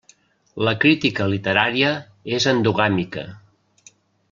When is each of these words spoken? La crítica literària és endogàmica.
La 0.67 0.71
crítica 0.85 1.27
literària 1.33 1.93
és 2.39 2.49
endogàmica. 2.55 3.29